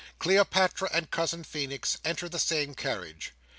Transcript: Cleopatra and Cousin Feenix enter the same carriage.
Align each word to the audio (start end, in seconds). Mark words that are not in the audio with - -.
Cleopatra 0.17 0.89
and 0.91 1.11
Cousin 1.11 1.43
Feenix 1.43 1.99
enter 2.03 2.27
the 2.27 2.39
same 2.39 2.73
carriage. 2.73 3.33